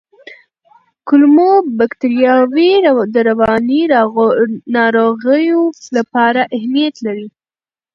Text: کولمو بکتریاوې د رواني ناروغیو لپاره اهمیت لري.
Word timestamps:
کولمو 1.07 1.51
بکتریاوې 1.77 2.71
د 3.13 3.15
رواني 3.29 3.81
ناروغیو 4.75 5.61
لپاره 5.95 6.41
اهمیت 6.55 6.95
لري. 7.05 7.27